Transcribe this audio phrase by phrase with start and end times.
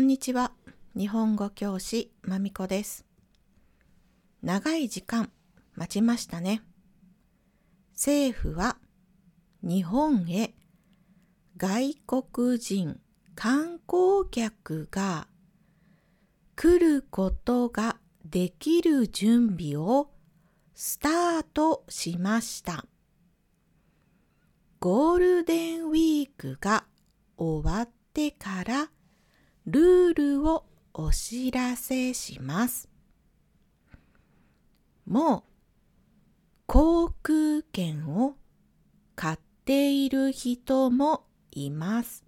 [0.00, 0.52] んにちは。
[0.96, 3.04] 日本語教師まみこです。
[4.42, 5.30] 長い時間
[5.74, 6.62] 待ちましたね。
[7.92, 8.78] 政府は
[9.62, 10.54] 日本へ
[11.58, 12.98] 外国人
[13.34, 15.28] 観光客が
[16.56, 20.10] 来ることができる準備を
[20.74, 22.86] スタートしました。
[24.78, 26.86] ゴールデンウィークが
[27.36, 28.90] 終わってから
[29.72, 32.88] ルールをお知らせします。
[35.06, 35.42] もう
[36.66, 38.34] 航空券を
[39.14, 42.24] 買っている人もいます。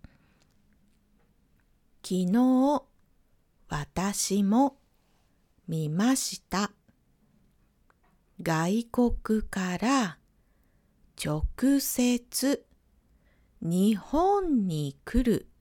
[2.04, 2.84] 昨日
[3.68, 4.76] 私も
[5.66, 6.70] 見ました。
[8.40, 10.18] 外国から
[11.20, 11.44] 直
[11.80, 12.64] 接
[13.60, 15.51] 日本に来る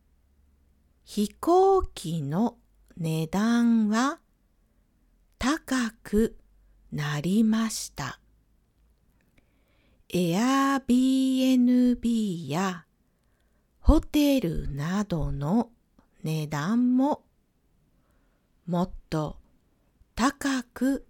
[1.14, 2.56] 飛行機の
[2.96, 4.22] 値段は
[5.40, 6.38] 高く
[6.94, 8.22] なりました。
[10.08, 12.86] Airbnb や
[13.82, 15.72] ホテルなどの
[16.24, 17.26] 値段も
[18.66, 19.36] もっと
[20.16, 21.06] 高く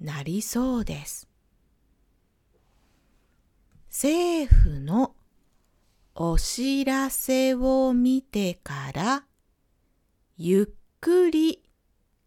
[0.00, 1.28] なりそうです。
[3.88, 5.15] 政府の
[6.18, 9.24] お知らせを見てから
[10.38, 10.66] ゆっ
[10.98, 11.62] くり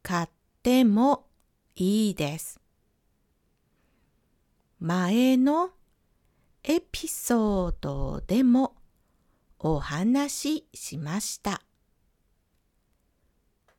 [0.04, 0.30] 買っ
[0.62, 1.26] ても
[1.74, 2.60] いいです。
[4.80, 5.72] 前の
[6.64, 8.76] エピソードでも
[9.58, 11.64] お話ししました。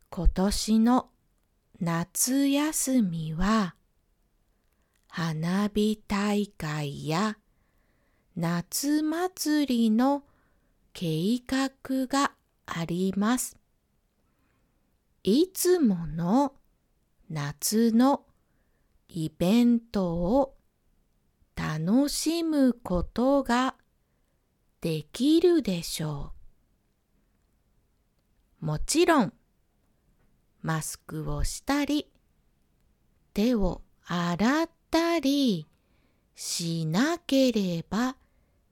[0.08, 1.10] 今年の
[1.78, 3.76] 夏休みは
[5.06, 7.36] 花火大会や
[8.36, 10.22] 夏祭りの
[10.92, 12.32] 計画が
[12.66, 13.56] あります。
[15.22, 16.54] いつもの
[17.28, 18.24] 夏の
[19.08, 20.56] イベントを
[21.56, 23.74] 楽しむことが
[24.80, 26.32] できるでしょ
[28.62, 28.66] う。
[28.66, 29.32] もちろん、
[30.62, 32.10] マスクをしたり、
[33.34, 35.69] 手を洗ったり
[36.42, 38.16] しなければ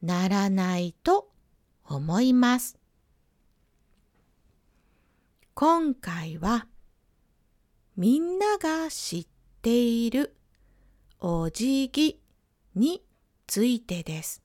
[0.01, 1.29] ならないと
[1.85, 2.79] 思います。
[5.53, 6.67] 今回は
[7.95, 9.27] みんなが知っ
[9.61, 10.35] ている
[11.21, 12.19] お辞儀
[12.75, 13.03] に
[13.47, 14.43] ついてです。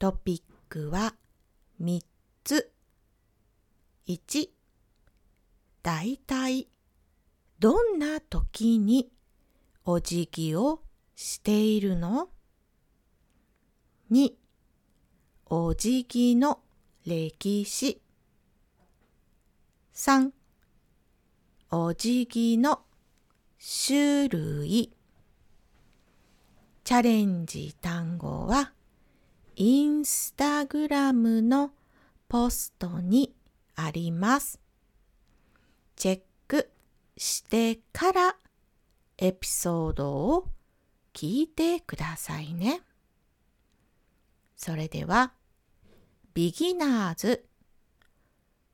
[0.00, 1.14] トピックは
[1.80, 2.02] 3
[2.42, 2.72] つ。
[4.08, 4.48] 1、
[5.84, 6.66] だいたい
[7.60, 9.12] どんな時に
[9.84, 10.82] お辞儀を
[11.22, 12.30] しているの
[14.10, 14.32] ？2
[15.50, 16.60] お辞儀の
[17.04, 18.00] 歴史。
[19.94, 20.30] 3
[21.72, 22.80] お辞儀の
[23.60, 24.96] 種類。
[26.84, 28.72] チャレンジ単語は
[29.56, 31.72] インスタグラムの
[32.28, 33.34] ポストに
[33.76, 34.58] あります。
[35.96, 36.70] チェック
[37.18, 38.36] してから
[39.18, 40.48] エピソードを
[41.14, 42.82] 聞いてくださいね。
[44.56, 45.32] それでは、
[46.34, 47.44] ビギナーズ。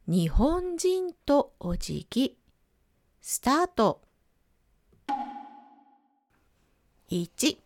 [0.06, 2.38] 日本人とお辞儀
[3.20, 4.02] スタート。
[7.10, 7.58] 1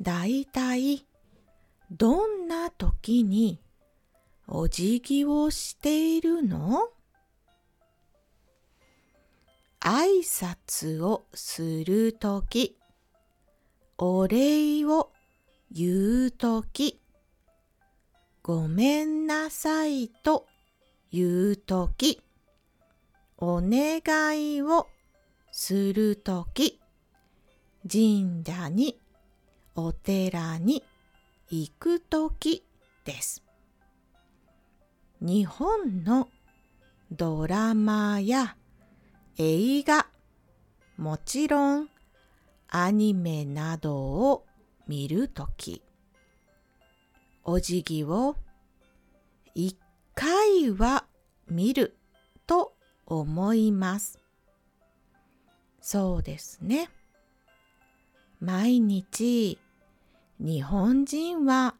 [0.00, 1.06] だいたい
[1.90, 3.60] どんな時に
[4.46, 6.90] お辞儀をしているの？
[9.80, 12.78] 挨拶をするとき、
[14.06, 15.12] お礼を
[15.72, 17.00] 言うとき、
[18.42, 20.46] ごめんなさいと
[21.10, 22.20] 言うとき、
[23.38, 24.88] お願いを
[25.52, 26.82] するとき、
[27.90, 29.00] 神社に
[29.74, 30.84] お寺に
[31.48, 32.62] 行くとき
[33.06, 33.42] です。
[35.22, 36.28] 日本の
[37.10, 38.54] ドラマや
[39.38, 40.06] 映画、
[40.98, 41.93] もちろん
[42.76, 44.46] アニメなどを
[44.88, 45.80] 見るとき、
[47.44, 48.34] お辞儀を
[49.54, 49.78] 一
[50.16, 51.04] 回は
[51.48, 51.96] 見る
[52.48, 52.74] と
[53.06, 54.18] 思います。
[55.80, 56.90] そうですね。
[58.40, 59.60] 毎日
[60.40, 61.76] 日本人は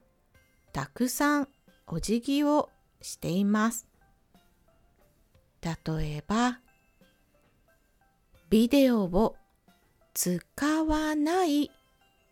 [0.73, 1.49] たくさん
[1.89, 2.71] お辞儀を
[3.03, 3.89] しています。
[5.61, 5.75] 例
[6.19, 6.61] えば、
[8.49, 9.35] ビデオを
[10.15, 11.73] 使わない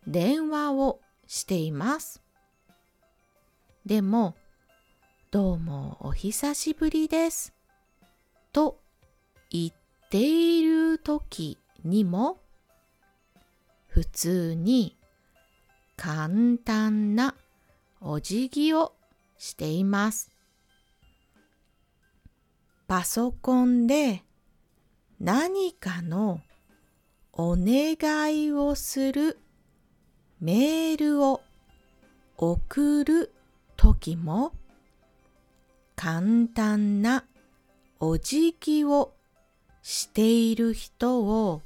[0.07, 2.23] 電話をしています。
[3.85, 4.37] でも、
[5.33, 7.53] どうもお久しぶりです。
[8.53, 8.79] と
[9.51, 9.73] 言っ
[10.11, 12.39] ている時にも、
[13.89, 14.97] 普通に
[15.97, 16.29] 簡
[16.65, 17.35] 単な
[18.01, 18.95] お辞儀を
[19.39, 20.31] しています。
[22.87, 24.23] パソコンで
[25.19, 26.41] 何かの
[27.35, 29.39] お願いをする
[30.39, 31.41] メールを
[32.37, 33.33] 送る
[33.77, 34.53] 時も
[35.97, 37.25] 簡単な
[38.01, 39.15] お辞儀を
[39.81, 41.63] している人を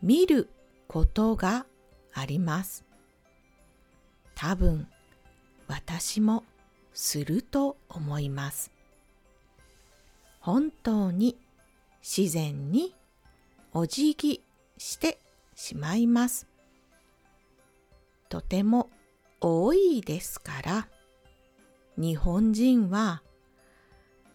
[0.00, 0.48] 見る
[0.86, 1.66] ことが
[2.14, 2.84] あります。
[4.34, 4.88] 多分
[5.66, 6.44] 私も
[6.94, 8.70] すると思います。
[10.40, 11.36] 本当に
[12.00, 12.94] 自然に
[13.74, 14.42] お辞儀
[14.78, 15.18] して
[15.54, 16.46] しまいます。
[18.28, 18.90] とても
[19.40, 20.88] 多いですから、
[21.96, 23.22] 日本人は、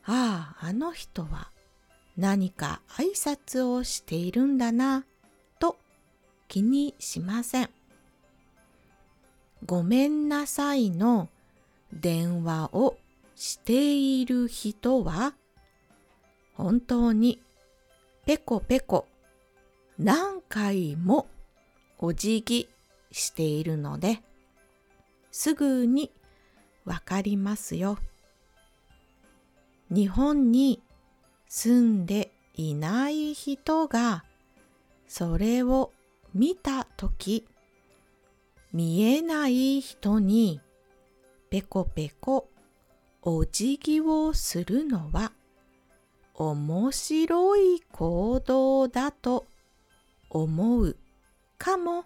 [0.06, 1.50] ああ、あの人は
[2.18, 5.06] 何か挨拶をしているんだな、
[5.60, 5.78] と
[6.48, 7.70] 気にしません。
[9.66, 11.30] ごめんなさいの
[11.94, 12.98] 電話を
[13.36, 15.34] している人は、
[16.56, 17.42] 本当に
[18.26, 19.08] ペコペコ
[20.00, 21.28] 何回も
[22.00, 22.68] お辞儀
[23.12, 24.22] しているので、
[25.32, 26.12] すぐに
[26.86, 27.98] わかりますよ。
[29.90, 30.82] 日本に
[31.48, 34.24] 住んでいない人が
[35.08, 35.92] それを
[36.34, 37.46] 見たとき、
[38.72, 40.60] 見えない人に
[41.52, 42.50] ペコペコ
[43.22, 45.32] お辞儀をするのは
[46.34, 49.46] 面白い行動だと
[50.34, 50.98] 思う
[51.60, 52.06] かも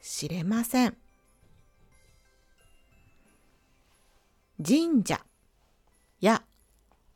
[0.00, 0.96] しれません。
[4.66, 5.20] 神社
[6.20, 6.42] や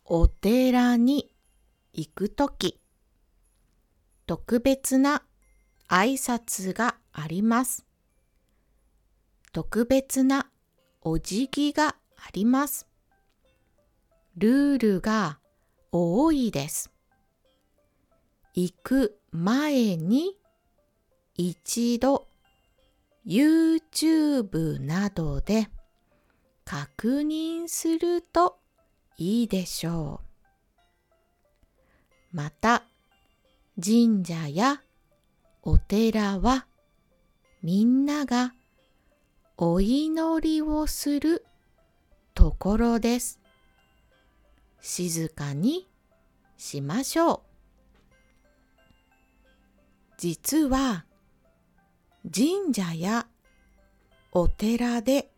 [0.05, 1.35] お寺に
[1.95, 2.79] 行くとき、
[4.27, 5.23] 特別な
[5.89, 7.87] 挨拶があります。
[9.53, 10.51] 特別な
[11.01, 12.87] お辞儀があります。
[14.37, 15.39] ルールが
[15.91, 16.91] 多いです。
[18.55, 20.37] 行く前に
[21.35, 22.27] 一度
[23.27, 25.69] YouTube などで
[26.65, 28.59] 確認すると
[29.17, 30.21] いいでしょ
[32.33, 32.37] う。
[32.37, 32.85] また
[33.83, 34.83] 神社や
[35.63, 36.67] お寺は
[37.63, 38.55] みんなが
[39.57, 41.45] お祈りをする
[42.35, 43.39] ところです。
[44.81, 45.89] 静かに
[46.57, 47.41] しましょう。
[50.19, 51.05] 実は
[52.31, 53.27] 神社や
[54.31, 55.31] お寺で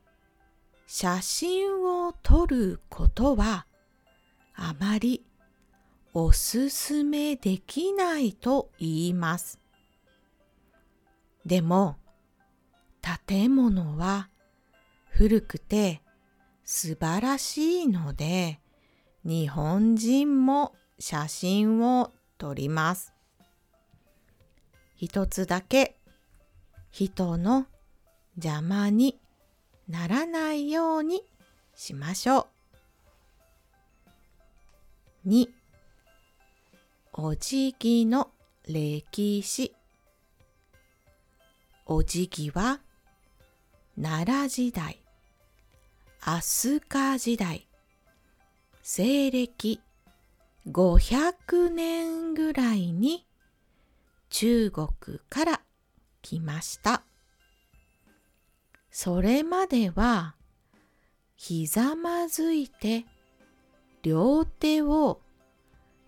[0.87, 3.67] 写真を撮ることは
[4.55, 5.25] あまり
[6.13, 9.59] おすすめできないと言います。
[11.45, 11.97] でも
[13.27, 14.29] 建物は
[15.09, 16.03] 古くて
[16.65, 18.61] 素晴らしいので
[19.25, 23.13] 日本人も写真を撮ります。
[24.97, 25.97] 一つだけ
[26.97, 27.67] 人の
[28.37, 29.19] 邪魔に
[29.89, 31.25] ならないように
[31.75, 32.47] しましょ
[35.25, 35.29] う。
[35.29, 35.49] 2
[37.15, 38.31] お辞儀の
[38.69, 39.75] 歴史
[41.87, 42.79] お辞儀は
[44.01, 45.01] 奈良時代
[46.21, 47.67] 飛鳥時代
[48.85, 49.81] 西暦
[50.69, 53.27] 500年ぐらいに
[54.31, 54.89] 中国
[55.29, 55.64] から
[56.25, 57.03] 来ました。
[58.91, 60.35] それまでは
[61.37, 63.05] ひざまずいて
[64.03, 65.21] 両手を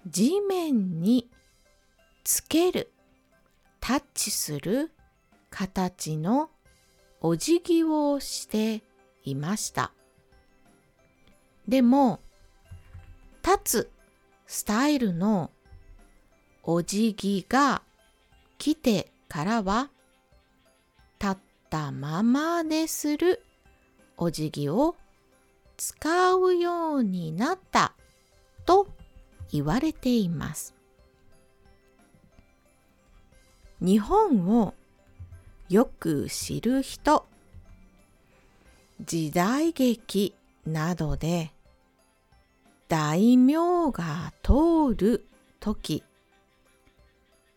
[0.06, 1.28] 地面に
[2.24, 2.92] つける
[3.80, 4.90] タッチする
[5.50, 6.50] 形の
[7.20, 8.82] お辞儀をして
[9.24, 9.92] いました。
[11.68, 12.20] でも
[13.44, 13.90] 立つ
[14.46, 15.50] スタイルの
[16.62, 17.82] お辞儀が
[18.58, 19.90] 来てからは
[21.20, 21.36] 立っ
[21.70, 23.42] たままでする
[24.16, 24.96] お辞儀を
[25.76, 27.92] 使うようになった
[28.64, 28.88] と
[29.52, 30.74] 言われています。
[33.80, 34.74] 日本を
[35.68, 37.26] よく知る人
[39.02, 41.52] 時代劇などで
[42.88, 45.26] 大名が通る
[45.60, 46.02] とき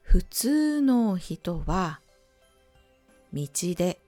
[0.02, 2.02] 普通の人は
[3.34, 4.02] 道で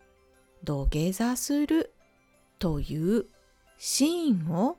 [0.63, 1.93] 土下座する
[2.59, 3.25] という
[3.77, 4.77] シーンを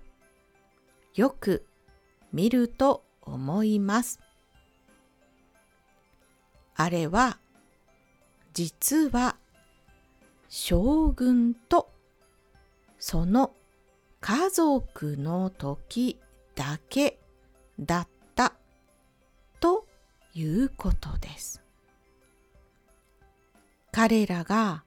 [1.15, 1.67] よく
[2.33, 4.21] 見ると思います。
[6.75, 7.39] あれは
[8.55, 9.37] 実は
[10.49, 11.91] 将軍と
[12.99, 13.53] その
[14.21, 16.21] 家族の時
[16.55, 17.19] だけ
[17.81, 18.55] だった
[19.61, 19.87] と
[20.35, 21.63] いうことです。
[23.93, 24.85] 彼らが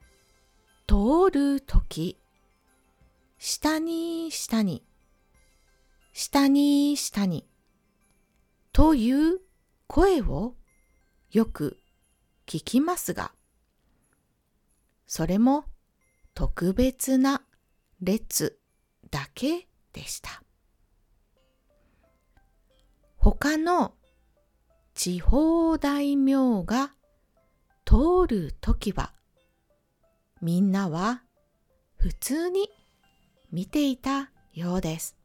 [0.87, 2.17] 通る時
[3.37, 4.83] 下に下に
[6.11, 7.45] 下に下に
[8.73, 9.39] という
[9.87, 10.55] 声を
[11.31, 11.77] よく
[12.47, 13.31] 聞きますが
[15.07, 15.65] それも
[16.33, 17.41] 特別な
[18.01, 18.59] 列
[19.11, 20.43] だけでした。
[23.17, 23.93] 他の
[24.93, 26.93] 地方大名が
[27.95, 29.13] 通るときは
[30.41, 31.21] みんなは
[31.95, 32.69] 普通に
[33.53, 35.15] 見ていたようです。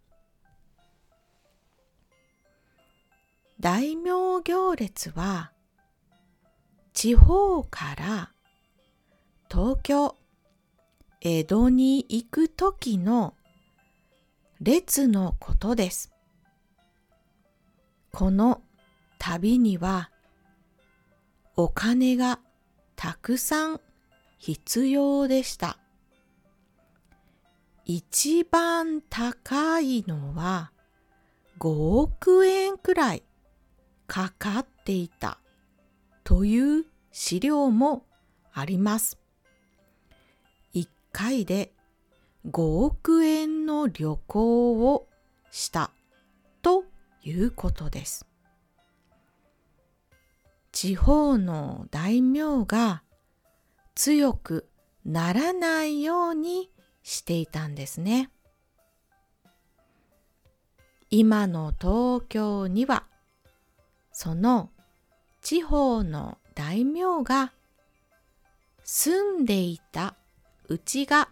[3.59, 5.50] 大名行列は
[6.93, 8.31] 地方から
[9.50, 10.15] 東京、
[11.23, 13.35] 江戸に行くときの
[14.61, 16.12] 列のことです。
[18.12, 18.62] この
[19.19, 20.12] 旅には
[21.57, 22.39] お金が
[23.02, 23.80] たくさん
[24.37, 25.78] 必要でした。
[27.87, 30.71] 一番高いのは
[31.61, 31.69] 5
[32.02, 33.23] 億円くらい
[34.07, 35.38] かかっていた
[36.25, 38.04] という資料も
[38.52, 39.19] あります。
[40.75, 41.73] 1回で
[42.50, 45.09] 5億円の旅行を
[45.50, 45.90] した
[46.61, 46.85] と
[47.25, 48.30] いうことです。
[50.73, 53.03] 地方の大名が
[53.95, 54.69] 強く
[55.05, 56.71] ならないように
[57.03, 58.31] していたんですね。
[61.11, 63.05] 今の東京には
[64.12, 64.71] その
[65.43, 67.53] 地方の大名が
[68.85, 70.15] 住んでいた
[70.69, 71.29] うちが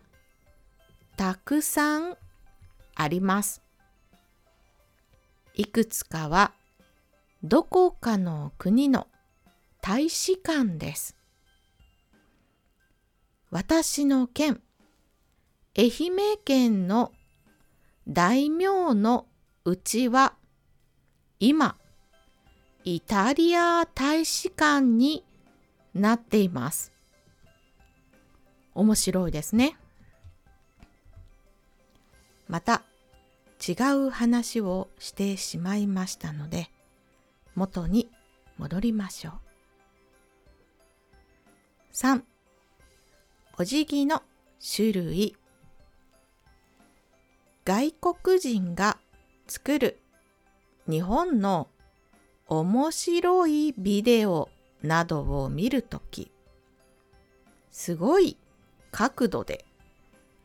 [1.16, 2.16] たくさん
[2.94, 3.62] あります。
[5.54, 6.52] いくつかは
[7.42, 9.06] どこかの国の
[9.80, 11.16] 大使館です。
[13.50, 14.60] 私の県、
[15.76, 17.12] 愛媛県の
[18.06, 19.26] 大名の
[19.64, 20.34] うちは
[21.40, 21.76] 今
[22.84, 25.24] イタリア大使館に
[25.94, 26.92] なっています。
[28.74, 29.76] 面白いですね。
[32.48, 32.82] また
[33.66, 33.72] 違
[34.06, 36.70] う話をしてしまいましたので
[37.54, 38.08] 元に
[38.56, 39.47] 戻りましょう。
[42.00, 42.22] 3.
[43.58, 44.22] お辞儀の
[44.76, 45.36] 種類
[47.64, 48.98] 外国人が
[49.48, 49.98] 作る
[50.88, 51.66] 日本の
[52.46, 54.48] 面白いビデオ
[54.80, 56.30] などを見るとき
[57.72, 58.36] すごい
[58.92, 59.64] 角度で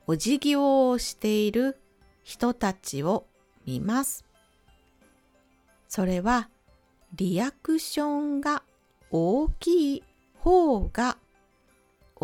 [0.07, 1.77] お辞儀をしている
[2.23, 3.27] 人たちを
[3.67, 4.25] 見ます。
[5.87, 6.49] それは
[7.13, 8.63] リアクションが
[9.11, 10.03] 大きい
[10.39, 11.19] 方が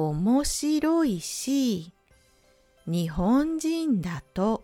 [0.07, 1.91] 面白いし
[2.87, 4.63] 日本人だと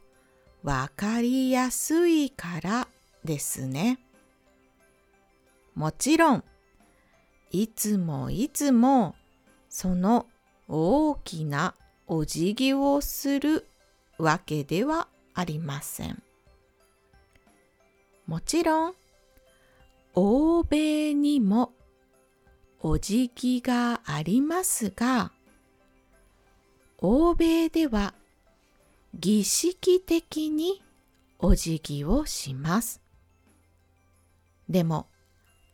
[0.64, 2.88] わかりやすいから
[3.26, 4.00] ですね。
[5.76, 6.44] もちろん
[7.52, 9.14] いつもいつも
[9.68, 10.26] その
[10.70, 11.76] 大きな
[12.08, 13.68] お辞儀をする
[14.18, 16.24] わけではありません。
[18.26, 18.94] もちろん
[20.14, 21.74] 欧米にも
[22.82, 25.32] お辞儀がありますが
[27.00, 28.14] 欧米では
[29.14, 30.82] 儀式的に
[31.40, 33.02] お辞儀をします。
[34.68, 35.08] でも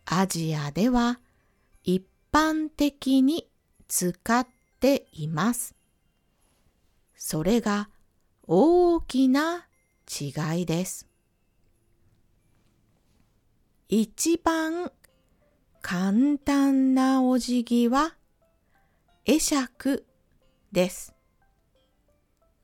[0.06, 1.20] アジアでは
[1.84, 3.48] 一般的に
[3.88, 4.48] 使っ
[4.80, 5.76] ています。
[7.16, 7.90] それが
[8.48, 9.68] 大きな
[10.10, 11.08] 違いです。
[13.88, 14.92] 一番
[15.82, 18.16] 簡単なお辞儀は
[19.26, 20.06] 会釈
[20.72, 21.14] です。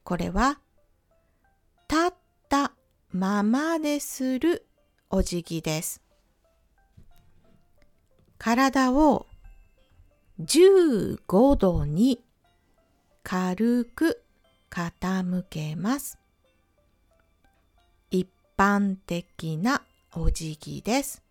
[0.04, 0.60] これは
[1.90, 2.14] 立っ
[2.48, 2.74] た
[3.12, 4.66] ままでする
[5.10, 6.02] お辞儀です。
[8.38, 9.26] 体を
[10.40, 12.24] 15度に
[13.24, 14.24] 軽く
[14.70, 16.20] 傾けます。
[18.12, 19.82] 一般的な
[20.14, 21.27] お辞儀です。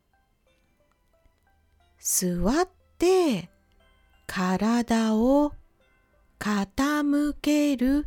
[2.09, 3.51] 座って
[4.29, 5.53] 体を
[6.39, 8.07] 傾ける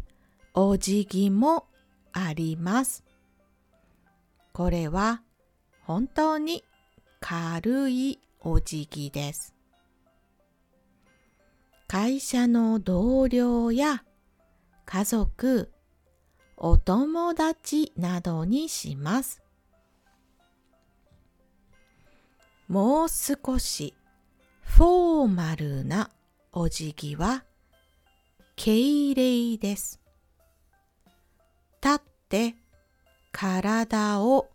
[0.54, 1.66] お辞儀も
[2.14, 3.04] あります。
[4.54, 5.22] これは
[5.82, 6.64] 本当に
[7.20, 9.54] 軽いお辞儀です。
[11.90, 14.06] 会社の同僚や
[14.86, 15.74] 家族、
[16.56, 19.42] お友達などにします。
[22.70, 23.96] もう少し
[24.62, 26.12] フォーマルな
[26.52, 27.44] お辞儀は
[28.56, 30.00] 敬礼です。
[31.82, 32.54] 立って
[33.32, 34.50] 体を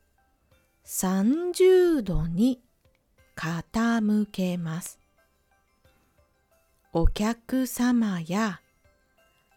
[0.86, 2.60] 30度に
[3.34, 5.00] 傾けます。
[6.92, 8.60] お客様や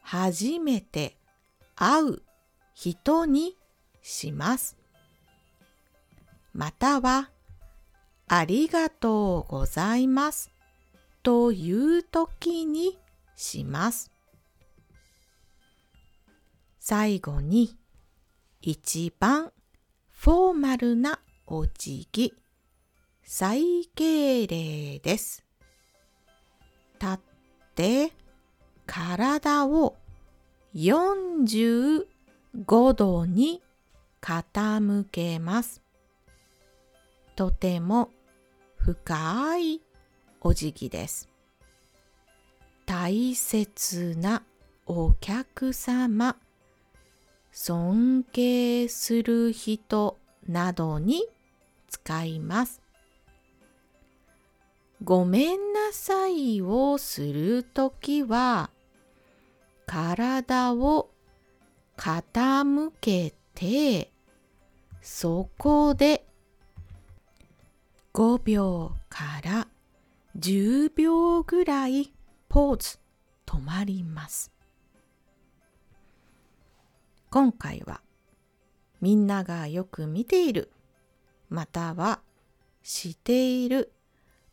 [0.02, 1.16] 初めて
[1.76, 2.22] 会う
[2.74, 3.56] 人に
[4.02, 4.76] します。
[6.54, 7.30] または
[8.30, 10.52] ありがとうございます
[11.24, 12.98] という時に
[13.36, 14.12] します。
[16.80, 17.78] 最後に
[18.62, 19.52] 一番
[20.12, 22.34] フォーマルなお辞儀、
[23.24, 25.46] 最敬礼です。
[27.00, 27.20] 立っ
[27.76, 28.12] て
[28.86, 29.96] 体を
[30.76, 32.06] 45
[32.94, 33.62] 度に
[34.22, 35.82] 傾けます。
[37.36, 38.12] とても
[38.88, 39.82] 深い
[40.40, 41.28] お辞儀です。
[42.86, 44.44] 大切な
[44.86, 46.38] お客様
[47.52, 50.18] 尊敬する人
[50.48, 51.26] などに
[51.90, 52.82] 使います。
[55.04, 58.70] ごめんなさいをするときは
[59.86, 61.10] 体を
[61.98, 64.14] 傾けて
[65.02, 66.24] そこで
[68.18, 69.68] 5秒から
[70.40, 72.12] 10秒ぐらい
[72.50, 72.98] ポーズ
[73.46, 74.52] 止まります。
[77.30, 78.02] 今回は
[79.02, 80.72] みんながよく見ている
[81.52, 82.22] または
[82.82, 83.94] している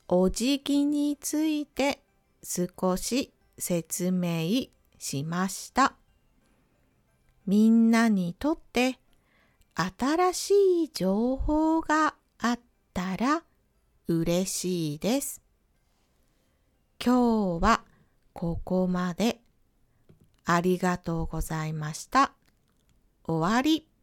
[0.09, 2.03] お辞儀について
[2.42, 4.66] 少し説明
[4.98, 5.94] しました。
[7.46, 8.98] みんなにとって
[9.74, 12.61] 新しい情報があっ
[12.92, 13.42] たら
[14.07, 15.40] 嬉しいです。
[17.03, 17.85] 今日は
[18.35, 19.40] ここまで
[20.45, 22.33] ありがとうございました。
[23.27, 23.93] 終わり。